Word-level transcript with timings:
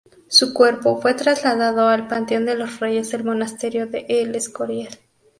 Su 0.29 0.51
cuerpo 0.51 0.99
fue 0.99 1.13
trasladado 1.13 1.87
al 1.87 2.07
Panteón 2.07 2.45
de 2.45 2.55
los 2.55 2.79
Reyes 2.79 3.11
del 3.11 3.23
Monasterio 3.23 3.85
de 3.85 4.07
El 4.09 4.33
Escorial. 4.33 4.97